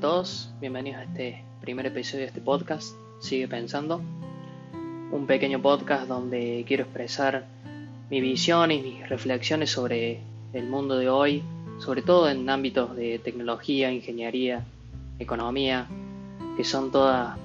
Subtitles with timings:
[0.00, 4.00] todos, bienvenidos a este primer episodio de este podcast, Sigue Pensando,
[5.12, 7.44] un pequeño podcast donde quiero expresar
[8.08, 10.22] mi visión y mis reflexiones sobre
[10.54, 11.42] el mundo de hoy,
[11.80, 14.64] sobre todo en ámbitos de tecnología, ingeniería,
[15.18, 15.86] economía,
[16.56, 17.36] que son todas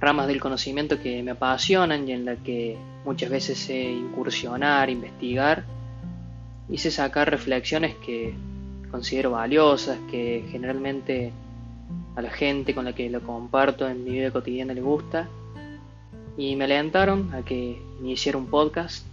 [0.00, 5.64] ramas del conocimiento que me apasionan y en la que muchas veces sé incursionar, investigar.
[6.70, 8.34] Y sé sacar reflexiones que
[8.92, 11.32] considero valiosas, que generalmente
[12.16, 15.28] a la gente con la que lo comparto en mi vida cotidiana le gusta.
[16.36, 19.04] Y me alentaron a que me hiciera un podcast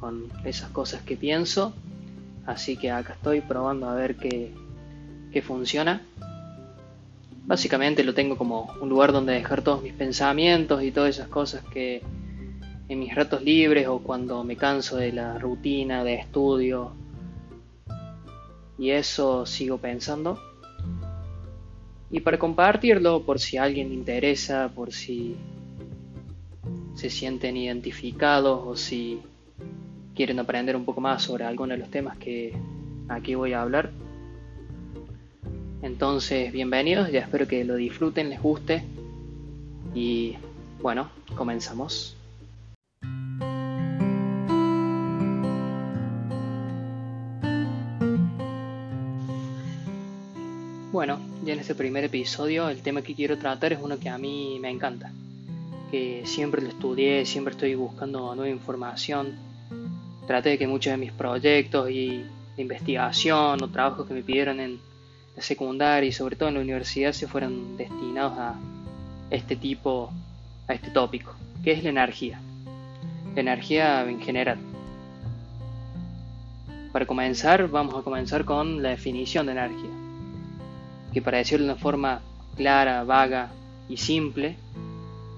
[0.00, 1.72] con esas cosas que pienso.
[2.44, 4.52] Así que acá estoy probando a ver qué,
[5.32, 6.02] qué funciona.
[7.46, 11.62] Básicamente lo tengo como un lugar donde dejar todos mis pensamientos y todas esas cosas
[11.72, 12.02] que
[12.88, 16.92] en mis ratos libres o cuando me canso de la rutina de estudio
[18.78, 20.38] y eso sigo pensando.
[22.10, 25.36] Y para compartirlo, por si a alguien le interesa, por si
[26.94, 29.20] se sienten identificados o si
[30.14, 32.54] quieren aprender un poco más sobre alguno de los temas que
[33.08, 33.90] aquí voy a hablar.
[35.82, 38.82] Entonces, bienvenidos, ya espero que lo disfruten, les guste
[39.94, 40.36] y
[40.80, 42.15] bueno, comenzamos.
[51.46, 54.58] Ya en este primer episodio el tema que quiero tratar es uno que a mí
[54.60, 55.12] me encanta,
[55.92, 59.36] que siempre lo estudié, siempre estoy buscando nueva información.
[60.26, 62.24] Traté de que muchos de mis proyectos y
[62.56, 64.80] de investigación o trabajos que me pidieron en
[65.36, 68.54] la secundaria y sobre todo en la universidad se fueran destinados a
[69.30, 70.10] este tipo,
[70.66, 71.32] a este tópico,
[71.62, 72.40] que es la energía.
[73.36, 74.58] La energía en general.
[76.90, 79.95] Para comenzar, vamos a comenzar con la definición de energía
[81.16, 82.20] que para decirlo de una forma
[82.58, 83.50] clara, vaga
[83.88, 84.58] y simple,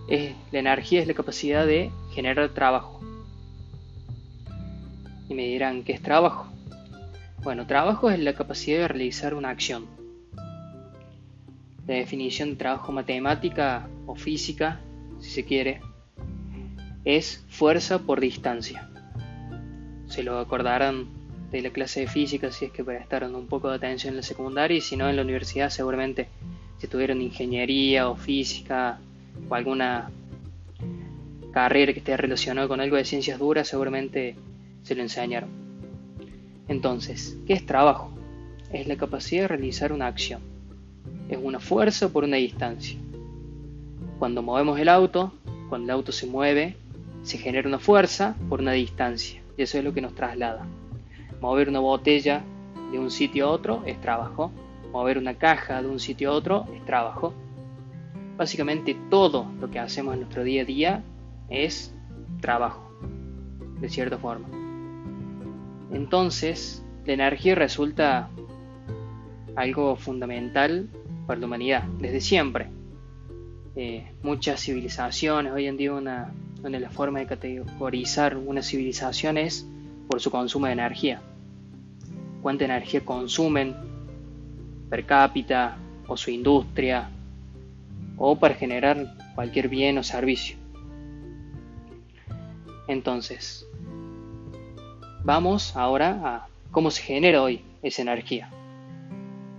[0.09, 3.01] es, la energía es la capacidad de generar trabajo.
[5.29, 6.49] Y me dirán, ¿qué es trabajo?
[7.45, 9.87] Bueno, trabajo es la capacidad de realizar una acción.
[11.87, 14.81] La definición de trabajo matemática o física,
[15.21, 15.81] si se quiere,
[17.05, 18.91] es fuerza por distancia.
[20.09, 21.07] Se lo acordarán
[21.51, 24.23] de la clase de física si es que prestaron un poco de atención en la
[24.23, 26.29] secundaria y si no en la universidad seguramente
[26.79, 28.99] si tuvieron ingeniería o física
[29.49, 30.11] o alguna
[31.53, 34.37] carrera que esté relacionada con algo de ciencias duras seguramente
[34.83, 35.51] se lo enseñaron.
[36.69, 38.11] Entonces, ¿qué es trabajo?
[38.73, 40.43] Es la capacidad de realizar una acción.
[41.29, 42.99] Es una fuerza por una distancia.
[44.19, 45.33] Cuando movemos el auto,
[45.69, 46.77] cuando el auto se mueve,
[47.23, 49.41] se genera una fuerza por una distancia.
[49.57, 50.67] Y eso es lo que nos traslada.
[51.41, 52.43] Mover una botella
[52.91, 54.51] de un sitio a otro es trabajo.
[54.93, 57.35] Mover una caja de un sitio a otro es trabajo.
[58.37, 61.03] Básicamente todo lo que hacemos en nuestro día a día
[61.49, 61.95] es
[62.41, 62.91] trabajo,
[63.81, 64.49] de cierta forma.
[65.93, 68.31] Entonces, la energía resulta
[69.57, 70.89] algo fundamental
[71.27, 72.69] para la humanidad, desde siempre.
[73.77, 79.39] Eh, muchas civilizaciones, hoy en día una, una de las formas de categorizar una civilización
[79.39, 79.69] es
[80.09, 81.21] por su consumo de energía.
[82.43, 83.75] Cuánta energía consumen
[84.89, 85.77] per cápita
[86.07, 87.11] o su industria
[88.17, 90.57] o para generar cualquier bien o servicio.
[92.89, 93.67] Entonces,
[95.23, 98.51] vamos ahora a cómo se genera hoy esa energía.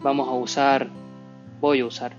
[0.01, 0.89] Vamos a usar,
[1.61, 2.13] voy a usar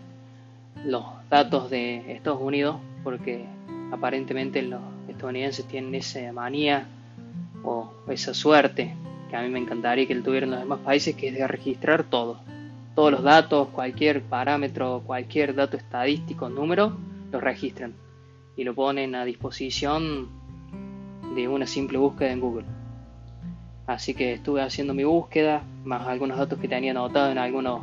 [0.85, 3.45] los datos de Estados Unidos porque
[3.93, 6.87] aparentemente los estadounidenses tienen esa manía
[8.09, 8.95] esa suerte
[9.29, 12.41] que a mí me encantaría que tuvieran los demás países, que es de registrar todo.
[12.95, 16.97] Todos los datos, cualquier parámetro, cualquier dato estadístico, número,
[17.31, 17.95] los registran
[18.57, 20.29] y lo ponen a disposición
[21.35, 22.67] de una simple búsqueda en Google.
[23.87, 27.83] Así que estuve haciendo mi búsqueda, más algunos datos que tenía anotado en algunos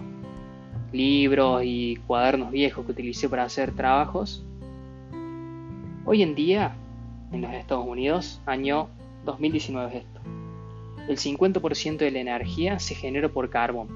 [0.91, 4.43] libros y cuadernos viejos que utilicé para hacer trabajos.
[6.05, 6.75] Hoy en día,
[7.31, 8.89] en los Estados Unidos, año
[9.27, 10.19] 2019 es esto.
[11.07, 13.87] El 50% de la energía se genera por carbón.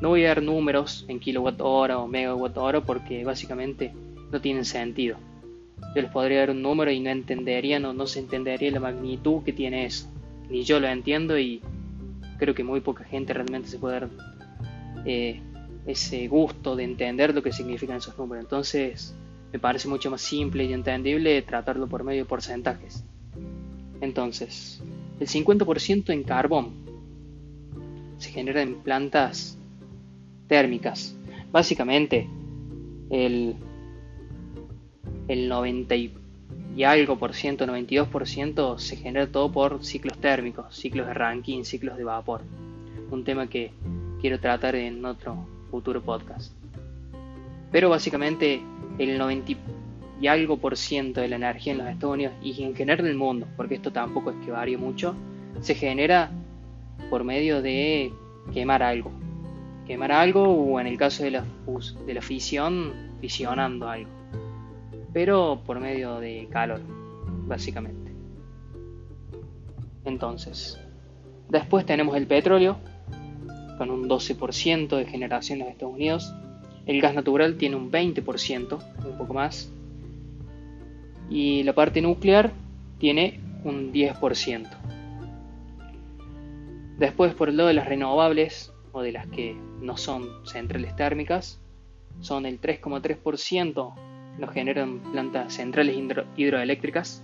[0.00, 3.92] No voy a dar números en kilowatt hora o megawatt hora porque básicamente
[4.30, 5.16] no tienen sentido.
[5.94, 9.42] Yo les podría dar un número y no entenderían o no se entendería la magnitud
[9.44, 10.10] que tiene eso.
[10.50, 11.62] Ni yo lo entiendo y
[12.38, 14.08] creo que muy poca gente realmente se puede dar
[15.06, 15.40] eh,
[15.86, 18.44] ese gusto de entender lo que significan esos números.
[18.44, 19.14] Entonces
[19.52, 23.04] me parece mucho más simple y entendible tratarlo por medio de porcentajes.
[24.00, 24.82] Entonces,
[25.20, 26.72] el 50% en carbón
[28.18, 29.58] se genera en plantas
[30.48, 31.16] térmicas.
[31.52, 32.28] básicamente
[33.10, 33.54] el,
[35.28, 36.12] el 90 y,
[36.84, 41.62] algo por ciento, 92 por ciento, se genera todo por ciclos térmicos, ciclos de ranking,
[41.62, 42.42] ciclos de vapor.
[43.10, 43.70] Un tema que
[44.20, 46.52] quiero tratar en otro futuro podcast.
[47.70, 48.60] Pero básicamente
[48.98, 49.52] el 90
[50.24, 53.10] y algo por ciento de la energía en los Estados Unidos y en general en
[53.10, 55.14] el mundo, porque esto tampoco es que varíe mucho,
[55.60, 56.30] se genera
[57.10, 58.10] por medio de
[58.50, 59.10] quemar algo.
[59.86, 61.44] Quemar algo o en el caso de la,
[62.06, 64.08] de la fisión, fisionando algo.
[65.12, 66.80] Pero por medio de calor,
[67.46, 68.10] básicamente.
[70.06, 70.80] Entonces,
[71.50, 72.78] después tenemos el petróleo,
[73.76, 76.34] con un 12% de generación en Estados Unidos.
[76.86, 79.70] El gas natural tiene un 20%, un poco más.
[81.30, 82.52] Y la parte nuclear
[82.98, 84.68] tiene un 10%.
[86.98, 91.60] Después, por el lado de las renovables, o de las que no son centrales térmicas,
[92.20, 93.94] son el 3,3%
[94.38, 95.96] lo generan plantas centrales
[96.36, 97.22] hidroeléctricas,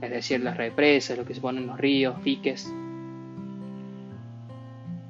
[0.00, 2.72] es decir, las represas, lo que se ponen en los ríos, diques.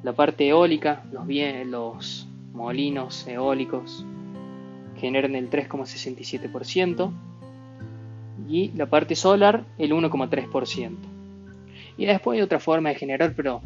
[0.02, 4.04] La parte eólica, los, bien, los molinos eólicos,
[4.96, 7.12] generan el 3,67%
[8.48, 10.96] y la parte solar el 1,3%.
[11.96, 13.60] Y después hay otra forma de generar, pero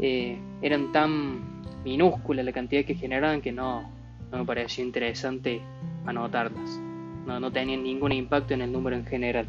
[0.00, 1.40] eh, eran tan
[1.84, 3.90] minúsculas la cantidad que generaban que no,
[4.32, 5.60] me pareció interesante
[6.06, 6.80] anotarlas.
[7.26, 9.46] No, no tenían ningún impacto en el número en general.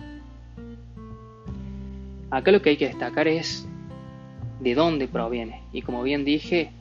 [2.31, 3.67] Acá lo que hay que destacar es
[4.59, 5.63] de dónde proviene.
[5.71, 6.71] Y como bien dije,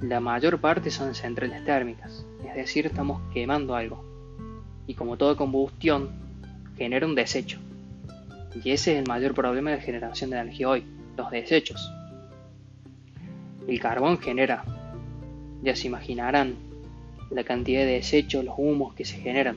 [0.00, 2.24] la mayor parte son centrales térmicas.
[2.48, 4.02] Es decir, estamos quemando algo.
[4.86, 6.27] Y como toda combustión,
[6.78, 7.58] genera un desecho.
[8.64, 10.84] Y ese es el mayor problema de generación de energía hoy,
[11.16, 11.92] los desechos.
[13.66, 14.64] El carbón genera,
[15.62, 16.56] ya se imaginarán,
[17.30, 19.56] la cantidad de desechos, los humos que se generan.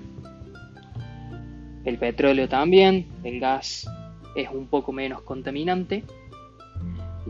[1.85, 3.87] El petróleo también, el gas
[4.35, 6.03] es un poco menos contaminante.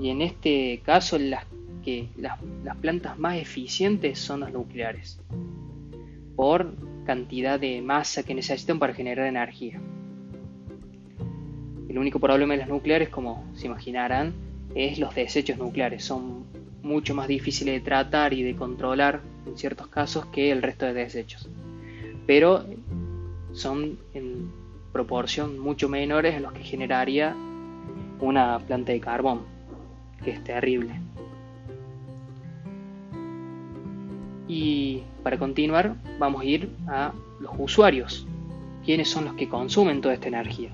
[0.02, 1.46] Y en este caso las,
[1.84, 2.40] que, las,
[2.78, 5.20] plantas más eficientes son las nucleares,
[6.36, 6.74] por
[7.06, 9.80] cantidad de masa que necesitan para generar energía.
[11.89, 14.33] El único problema de las nucleares, como se imaginarán,
[14.75, 16.03] es los desechos nucleares.
[16.03, 16.45] Son
[16.81, 20.94] mucho más difíciles de tratar y de controlar en ciertos casos que el resto de
[20.94, 21.50] desechos.
[22.25, 22.65] Pero
[23.51, 24.51] son en
[24.92, 27.36] proporción mucho menores a los que generaría
[28.19, 29.42] una planta de carbón,
[30.24, 31.00] que es terrible.
[34.47, 38.25] Y para continuar, vamos a ir a los usuarios.
[38.85, 40.69] ¿Quiénes son los que consumen toda esta energía?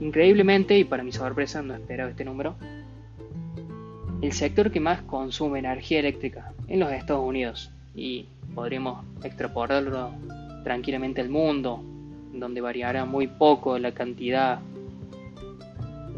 [0.00, 2.56] Increíblemente, y para mi sorpresa no esperaba este número,
[4.22, 10.10] el sector que más consume energía eléctrica en los Estados Unidos, y podríamos extrapolarlo
[10.64, 11.82] tranquilamente al mundo,
[12.32, 14.60] donde variará muy poco la cantidad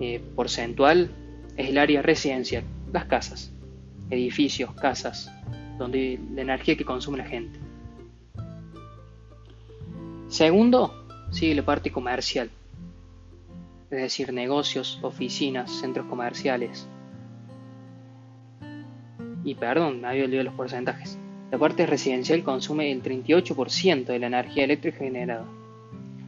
[0.01, 1.11] eh, porcentual,
[1.57, 3.53] es el área residencial, las casas,
[4.11, 5.33] edificios, casas,
[5.79, 7.59] donde la energía que consume la gente.
[10.29, 12.51] Segundo, sigue la parte comercial,
[13.91, 16.87] es decir, negocios, oficinas, centros comerciales.
[19.45, 21.19] Y perdón, me había olvidado los porcentajes.
[21.51, 25.47] La parte residencial consume el 38% de la energía eléctrica generada.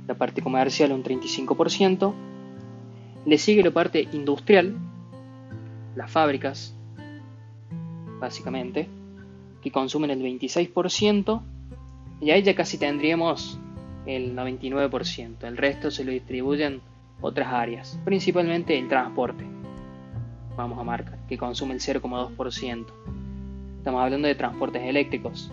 [0.06, 2.14] La parte comercial un 35%.
[3.26, 4.74] Le sigue la parte industrial,
[5.94, 6.74] las fábricas,
[8.18, 8.88] básicamente,
[9.62, 11.42] que consumen el 26%.
[12.20, 13.58] Y ahí ya casi tendríamos
[14.06, 15.44] el 99%.
[15.44, 16.80] El resto se lo distribuyen
[17.20, 19.44] otras áreas, principalmente el transporte,
[20.56, 22.86] vamos a marcar, que consume el 0,2%.
[23.78, 25.50] Estamos hablando de transportes eléctricos,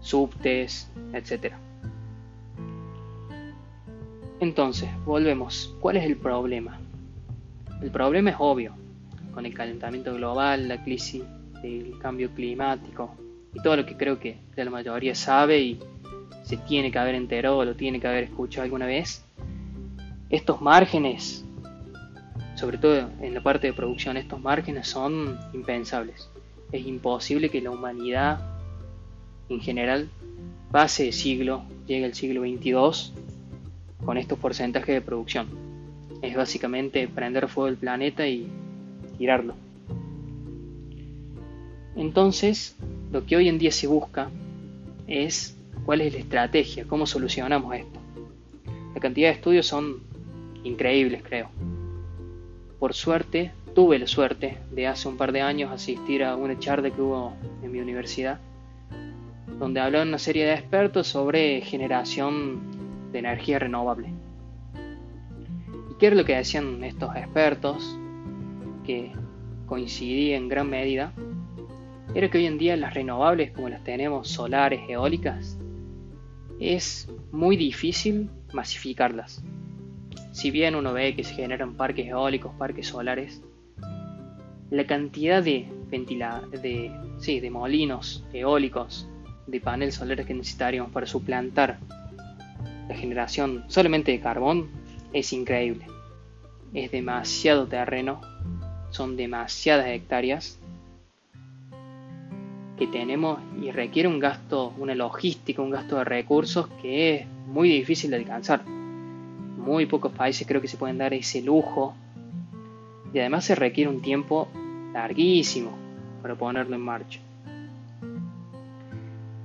[0.00, 1.54] subtes, etc.
[4.40, 5.74] Entonces, volvemos.
[5.80, 6.78] ¿Cuál es el problema?
[7.80, 8.74] El problema es obvio,
[9.34, 11.22] con el calentamiento global, la crisis
[11.62, 13.14] del cambio climático
[13.54, 15.80] y todo lo que creo que la mayoría sabe y
[16.44, 19.24] se tiene que haber enterado o lo tiene que haber escuchado alguna vez,
[20.30, 21.44] estos márgenes,
[22.56, 26.28] sobre todo en la parte de producción, estos márgenes son impensables.
[26.72, 28.40] Es imposible que la humanidad
[29.48, 30.08] en general
[30.70, 33.12] pase de siglo, llegue al siglo 22
[34.04, 35.48] con estos porcentajes de producción.
[36.22, 38.48] Es básicamente prender fuego el planeta y
[39.18, 39.54] tirarlo.
[41.96, 42.76] Entonces,
[43.10, 44.30] lo que hoy en día se busca
[45.06, 48.00] es cuál es la estrategia, cómo solucionamos esto.
[48.94, 50.00] La cantidad de estudios son
[50.64, 51.50] increíbles, creo.
[52.78, 56.90] Por suerte, tuve la suerte de hace un par de años asistir a una charla
[56.90, 58.40] que hubo en mi universidad,
[59.58, 62.60] donde hablaban una serie de expertos sobre generación
[63.12, 64.08] de energía renovable.
[65.90, 67.98] ¿Y qué era lo que decían estos expertos?
[68.84, 69.12] Que
[69.66, 71.12] coincidía en gran medida,
[72.14, 75.58] era que hoy en día las renovables como las tenemos, solares, eólicas,
[76.60, 79.42] es muy difícil masificarlas.
[80.32, 83.42] Si bien uno ve que se generan parques eólicos, parques solares,
[84.70, 89.08] la cantidad de, ventila de, sí, de molinos eólicos,
[89.46, 91.78] de paneles solares que necesitaríamos para suplantar
[92.88, 94.70] la generación solamente de carbón
[95.12, 95.86] es increíble.
[96.74, 98.20] Es demasiado terreno,
[98.90, 100.58] son demasiadas hectáreas
[102.78, 107.68] que tenemos y requiere un gasto, una logística, un gasto de recursos que es muy
[107.68, 108.64] difícil de alcanzar.
[108.64, 111.94] Muy pocos países creo que se pueden dar ese lujo
[113.12, 114.48] y además se requiere un tiempo
[114.92, 115.72] larguísimo
[116.20, 117.20] para ponerlo en marcha.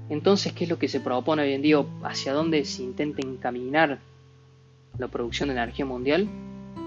[0.09, 1.83] Entonces, ¿qué es lo que se propone hoy en día?
[2.03, 3.99] ¿Hacia dónde se intenta encaminar
[4.97, 6.27] la producción de energía mundial?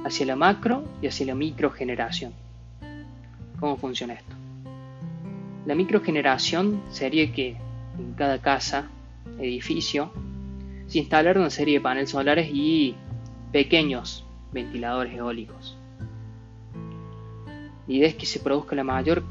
[0.04, 2.32] Hacia la macro y hacia la microgeneración.
[3.58, 4.39] ¿Cómo funciona esto?
[5.66, 7.56] La microgeneración sería que
[7.98, 8.88] en cada casa,
[9.38, 10.10] edificio,
[10.86, 12.94] se instalara una serie de paneles solares y
[13.52, 15.76] pequeños ventiladores eólicos.
[17.86, 19.22] La idea es que se produzca la mayor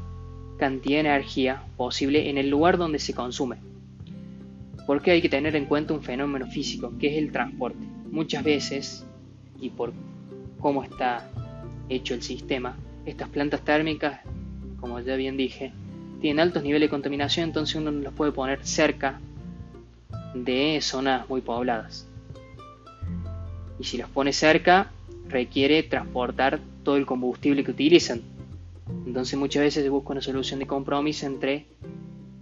[0.58, 3.56] cantidad de energía posible en el lugar donde se consume.
[4.86, 7.84] Porque hay que tener en cuenta un fenómeno físico, que es el transporte.
[8.10, 9.06] Muchas veces,
[9.60, 9.92] y por
[10.60, 11.28] cómo está
[11.88, 14.20] hecho el sistema, estas plantas térmicas,
[14.78, 15.72] como ya bien dije,
[16.20, 19.20] tienen altos niveles de contaminación, entonces uno no los puede poner cerca
[20.34, 22.06] de zonas muy pobladas.
[23.78, 24.90] Y si los pone cerca,
[25.28, 28.22] requiere transportar todo el combustible que utilizan,
[29.06, 31.66] entonces muchas veces se busca una solución de compromiso entre,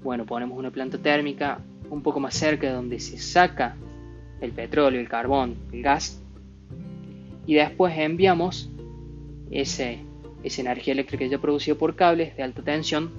[0.03, 3.77] bueno, ponemos una planta térmica un poco más cerca de donde se saca
[4.41, 6.21] el petróleo, el carbón, el gas,
[7.47, 8.71] y después enviamos
[9.51, 10.01] ese,
[10.43, 13.11] esa energía eléctrica ya producida por cables de alta tensión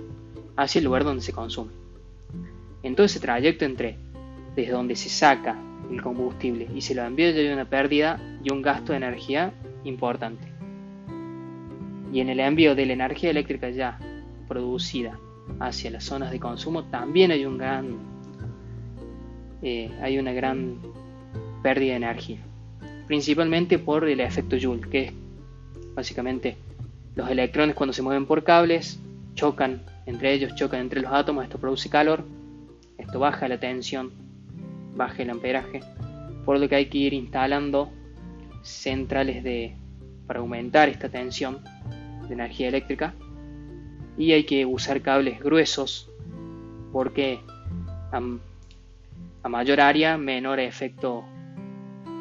[0.59, 1.71] hacia el lugar donde se consume.
[2.83, 3.97] En todo ese trayecto entre
[4.55, 5.57] desde donde se saca
[5.89, 9.53] el combustible y se lo envía ya hay una pérdida y un gasto de energía
[9.85, 10.47] importante
[12.11, 13.97] y en el envío de la energía eléctrica ya
[14.47, 15.17] producida
[15.59, 17.97] hacia las zonas de consumo también hay un gran
[19.61, 20.77] eh, hay una gran
[21.63, 22.39] pérdida de energía
[23.07, 25.13] principalmente por el efecto Joule que es
[25.95, 26.57] básicamente
[27.15, 28.99] los electrones cuando se mueven por cables
[29.39, 32.25] chocan entre ellos chocan entre los átomos esto produce calor
[32.97, 34.11] esto baja la tensión
[34.97, 35.79] baja el amperaje
[36.43, 37.89] por lo que hay que ir instalando
[38.63, 39.77] centrales de
[40.27, 41.63] para aumentar esta tensión
[42.27, 43.13] de energía eléctrica
[44.17, 46.11] y hay que usar cables gruesos
[46.91, 47.39] porque
[48.11, 48.19] a,
[49.47, 51.23] mayor área menor efecto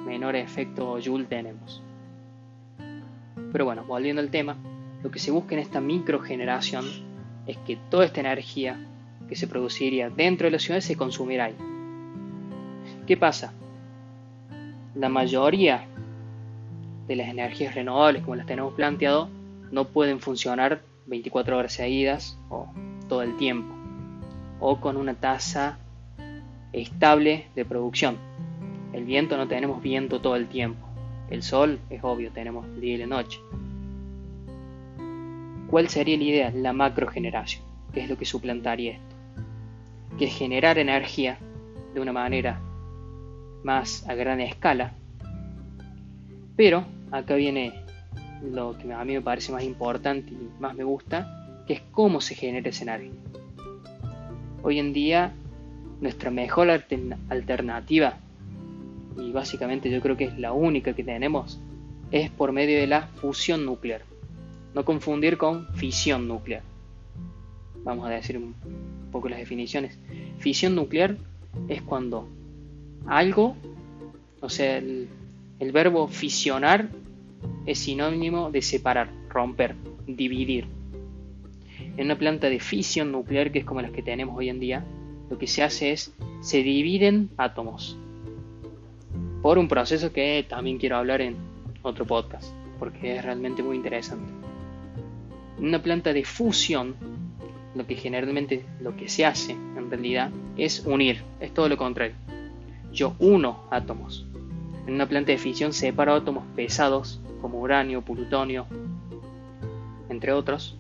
[0.07, 1.83] menor efecto Joule tenemos.
[3.53, 4.57] Pero bueno, volviendo al tema,
[5.03, 7.08] lo que se busca en esta microgeneración
[7.49, 8.79] es que toda esta energía
[9.29, 11.57] que se produciría dentro de la ciudad se consumirá ahí.
[13.07, 13.53] ¿Qué pasa?
[14.95, 15.87] La mayoría
[17.09, 19.29] de las energías renovables, como las tenemos planteado,
[19.73, 22.69] no pueden funcionar 24 horas seguidas o
[23.09, 23.75] todo el tiempo
[24.61, 25.79] o con una tasa
[26.73, 28.17] estable de producción.
[28.93, 30.87] El viento no tenemos viento todo el tiempo.
[31.31, 33.39] El sol es obvio, tenemos día y noche.
[35.71, 36.51] ¿Cuál sería la idea?
[36.51, 39.17] La macrogeneración, que es lo que suplantaría esto.
[40.19, 41.39] Que es generar energía
[41.95, 42.61] de una manera
[43.63, 44.95] más a gran escala.
[46.57, 47.75] Pero acá viene
[48.43, 52.21] lo que a mí me parece más importante y más me gusta, que es cómo
[52.21, 53.13] se genera ese energía.
[54.63, 55.33] Hoy en día,
[56.01, 58.15] nuestra mejor alternativa,
[59.19, 61.61] y básicamente yo creo que es la única que tenemos,
[62.11, 64.08] es por medio de la fusión nuclear.
[64.79, 66.63] No confundir con fisión nuclear.
[67.83, 68.55] Vamos a decir un
[69.11, 69.99] poco las definiciones.
[70.39, 71.17] Fisión nuclear
[71.67, 72.29] es cuando
[73.05, 73.57] algo,
[74.41, 75.09] o sea, el,
[75.59, 76.91] el verbo fisionar
[77.67, 79.75] es sinónimo de separar, romper,
[80.07, 80.67] dividir.
[81.97, 84.85] En una planta de fisión nuclear, que es como las que tenemos hoy en día,
[85.29, 87.99] lo que se hace es, se dividen átomos.
[89.43, 91.35] Por un proceso que también quiero hablar en
[91.83, 94.38] otro podcast, porque es realmente muy interesante.
[95.61, 96.95] Una planta de fusión,
[97.75, 102.15] lo que generalmente lo que se hace en realidad es unir, es todo lo contrario.
[102.93, 104.27] Yo uno átomos.
[104.87, 108.67] En una planta de fisión separo átomos pesados como uranio, plutonio,
[110.09, 110.77] entre otros.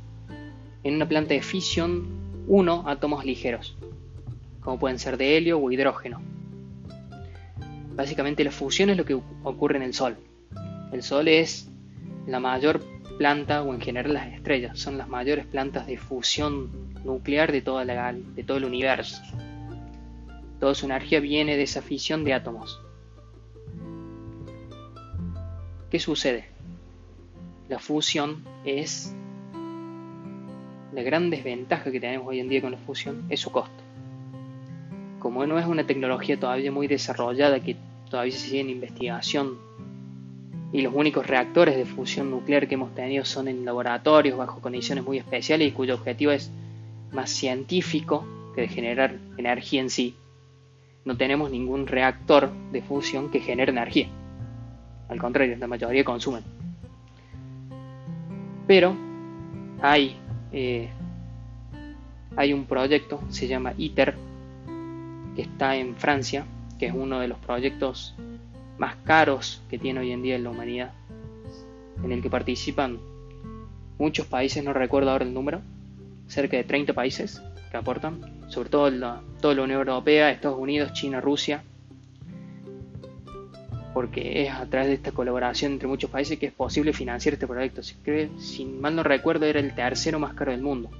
[0.84, 2.06] En una planta de fisión
[2.46, 3.76] uno átomos ligeros,
[4.60, 6.20] como pueden ser de helio o hidrógeno.
[7.94, 10.16] Básicamente la fusión es lo que ocurre en el Sol.
[10.92, 11.68] El Sol es
[12.26, 12.80] la mayor
[13.16, 16.70] planta, o en general las estrellas, son las mayores plantas de fusión
[17.04, 19.22] nuclear de, toda la, de todo el universo.
[20.60, 22.80] Toda su energía viene de esa fisión de átomos.
[25.90, 26.46] ¿Qué sucede?
[27.68, 29.14] La fusión es
[30.92, 33.82] la gran desventaja que tenemos hoy en día con la fusión es su costo.
[35.18, 37.76] Como no es una tecnología todavía muy desarrollada, que
[38.10, 39.58] todavía se sigue en investigación,
[40.72, 45.04] y los únicos reactores de fusión nuclear que hemos tenido son en laboratorios bajo condiciones
[45.04, 46.50] muy especiales y cuyo objetivo es
[47.12, 50.14] más científico que de generar energía en sí,
[51.04, 54.08] no tenemos ningún reactor de fusión que genere energía.
[55.08, 56.44] Al contrario, la mayoría consumen.
[58.66, 58.94] Pero
[59.80, 60.16] hay,
[60.52, 60.90] eh,
[62.36, 64.14] hay un proyecto, se llama ITER,
[65.34, 66.44] que está en Francia,
[66.78, 68.14] que es uno de los proyectos
[68.78, 70.92] más caros que tiene hoy en día en la humanidad,
[72.02, 72.98] en el que participan
[73.98, 75.60] muchos países, no recuerdo ahora el número,
[76.28, 80.92] cerca de 30 países que aportan, sobre todo la, toda la Unión Europea, Estados Unidos,
[80.92, 81.62] China, Rusia,
[83.92, 87.46] porque es a través de esta colaboración entre muchos países que es posible financiar este
[87.46, 87.82] proyecto.
[87.82, 87.96] Si,
[88.38, 90.90] si mal no recuerdo, era el tercero más caro del mundo.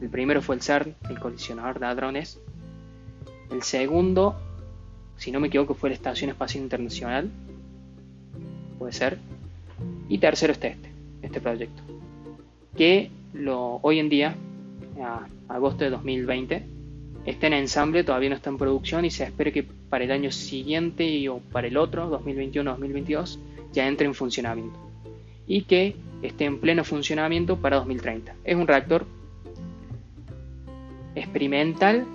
[0.00, 2.40] El primero fue el CERN, el colisionador de hadrones.
[3.50, 4.36] El segundo,
[5.16, 7.30] si no me equivoco, fue la Estación Espacial Internacional.
[8.78, 9.18] Puede ser.
[10.08, 10.90] Y tercero está este,
[11.22, 11.82] este proyecto.
[12.76, 14.36] Que lo, hoy en día
[15.48, 16.62] agosto de 2020.
[17.26, 20.30] Está en ensamble, todavía no está en producción y se espera que para el año
[20.30, 23.38] siguiente o para el otro, 2021-2022,
[23.72, 24.78] ya entre en funcionamiento.
[25.46, 28.34] Y que esté en pleno funcionamiento para 2030.
[28.44, 29.06] Es un reactor
[31.14, 32.06] experimental,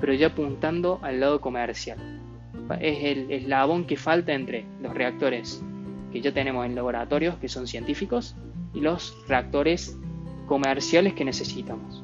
[0.00, 2.21] pero ya apuntando al lado comercial.
[2.80, 5.62] Es el eslabón que falta entre los reactores
[6.12, 8.36] que ya tenemos en laboratorios, que son científicos,
[8.74, 9.96] y los reactores
[10.46, 12.02] comerciales que necesitamos.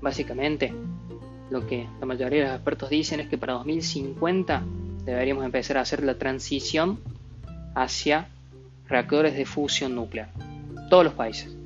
[0.00, 0.72] Básicamente,
[1.50, 4.62] lo que la mayoría de los expertos dicen es que para 2050
[5.04, 6.98] deberíamos empezar a hacer la transición
[7.74, 8.28] hacia
[8.88, 10.30] reactores de fusión nuclear.
[10.90, 11.56] Todos los países.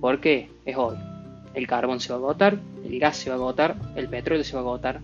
[0.00, 1.00] Porque es obvio.
[1.54, 4.54] El carbón se va a agotar, el gas se va a agotar, el petróleo se
[4.54, 5.00] va a agotar.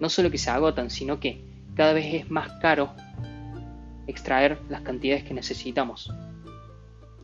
[0.00, 1.40] No solo que se agotan, sino que
[1.74, 2.94] cada vez es más caro
[4.06, 6.12] extraer las cantidades que necesitamos.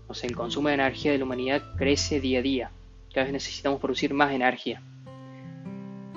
[0.08, 2.70] O sea, el consumo de energía de la humanidad crece día a día
[3.12, 4.80] cada vez necesitamos producir más energía.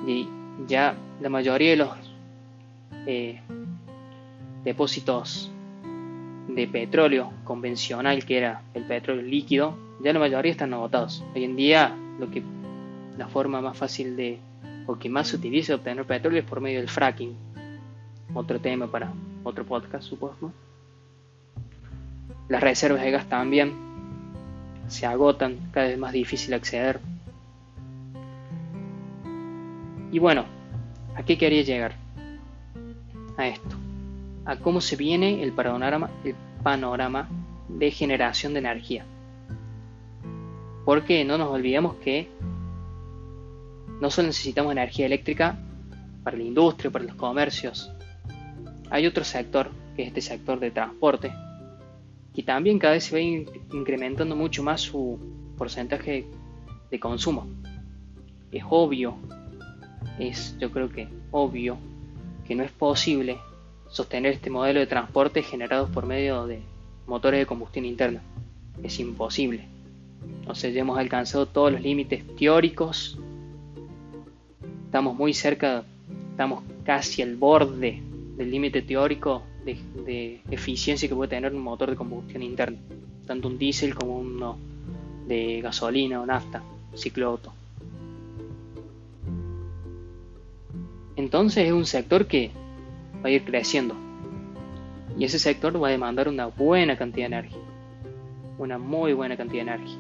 [0.05, 0.27] Y
[0.67, 1.89] ya la mayoría de los
[3.07, 3.41] eh,
[4.63, 5.51] depósitos
[6.47, 11.23] de petróleo convencional, que era el petróleo líquido, ya la mayoría están agotados.
[11.35, 12.43] Hoy en día, lo que
[13.17, 14.39] la forma más fácil de
[14.85, 17.35] o que más se utiliza obtener petróleo es por medio del fracking.
[18.33, 20.51] Otro tema para otro podcast, supongo.
[22.49, 23.73] Las reservas de gas también
[24.87, 26.99] se agotan, cada vez más difícil acceder.
[30.11, 30.45] Y bueno,
[31.15, 31.95] ¿a qué quería llegar?
[33.37, 33.75] A esto,
[34.45, 37.27] a cómo se viene el panorama, el panorama
[37.67, 39.05] de generación de energía.
[40.85, 42.29] Porque no nos olvidemos que
[44.01, 45.57] no solo necesitamos energía eléctrica
[46.23, 47.91] para la industria, para los comercios.
[48.89, 51.31] Hay otro sector, que es este sector de transporte,
[52.35, 55.19] y también cada vez se va incrementando mucho más su
[55.57, 56.25] porcentaje
[56.89, 57.47] de consumo.
[58.51, 59.15] Es obvio,
[60.19, 61.77] es yo creo que obvio
[62.47, 63.37] que no es posible
[63.89, 66.61] sostener este modelo de transporte generados por medio de
[67.07, 68.21] motores de combustión interna.
[68.81, 69.67] Es imposible.
[70.53, 73.17] Sea, ya hemos alcanzado todos los límites teóricos.
[74.93, 75.83] Estamos muy cerca,
[76.29, 77.99] estamos casi al borde
[78.37, 82.77] del límite teórico de, eficiencia que puede tener un motor de combustión interna,
[83.25, 84.55] tanto un diésel como uno
[85.25, 86.61] de gasolina o nafta,
[86.93, 87.51] ciclo auto.
[91.15, 92.51] Entonces es un sector que
[93.15, 93.95] va a ir creciendo
[95.17, 97.63] y ese sector va a demandar una buena cantidad de energía,
[98.59, 99.99] una muy buena cantidad de energía.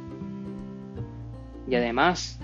[1.67, 2.39] Y además,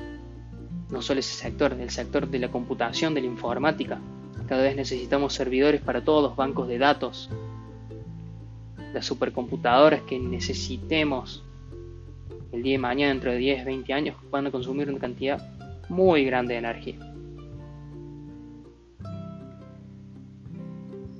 [0.89, 3.99] no solo ese sector, el sector de la computación, de la informática,
[4.47, 7.29] cada vez necesitamos servidores para todos los bancos de datos.
[8.93, 11.43] Las supercomputadoras que necesitemos
[12.51, 15.39] el día de mañana, dentro de 10, 20 años, van a consumir una cantidad
[15.87, 16.95] muy grande de energía.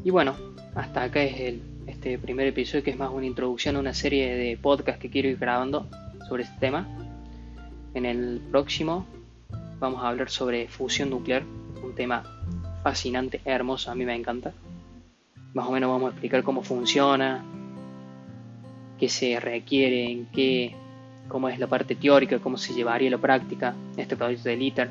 [0.04, 0.36] Y bueno,
[0.74, 4.36] hasta acá es el, este primer episodio que es más una introducción a una serie
[4.36, 5.88] de podcasts que quiero ir grabando
[6.28, 6.88] sobre este tema.
[7.94, 9.06] En el próximo
[9.80, 11.44] vamos a hablar sobre fusión nuclear,
[11.84, 12.24] un tema
[12.84, 14.54] fascinante, hermoso, a mí me encanta.
[15.54, 17.44] Más o menos vamos a explicar cómo funciona,
[19.00, 20.76] qué se requiere, qué,
[21.28, 24.90] cómo es la parte teórica, cómo se llevaría la práctica este proyecto del ITER.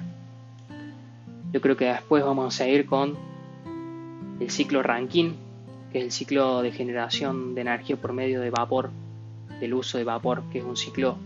[1.52, 3.16] Yo creo que después vamos a seguir con
[4.40, 5.34] el ciclo Rankine,
[5.92, 8.90] que es el ciclo de generación de energía por medio de vapor,
[9.60, 11.16] del uso de vapor, que es un ciclo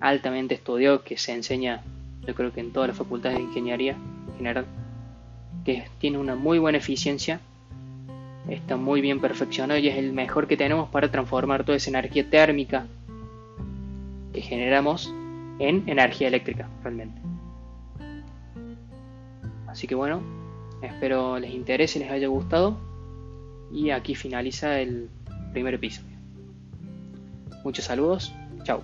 [0.00, 1.82] altamente estudiado que se enseña,
[2.26, 3.96] yo creo que en todas las facultades de ingeniería
[4.28, 4.66] en general,
[5.64, 7.40] que tiene una muy buena eficiencia,
[8.48, 12.28] está muy bien perfeccionado y es el mejor que tenemos para transformar toda esa energía
[12.28, 12.86] térmica
[14.32, 15.12] que generamos
[15.58, 17.20] en energía eléctrica realmente.
[19.66, 20.22] Así que bueno,
[20.82, 22.78] espero les interese les haya gustado.
[23.70, 25.10] Y aquí finaliza el
[25.52, 26.16] primer episodio.
[27.64, 28.32] Muchos saludos,
[28.64, 28.82] chao.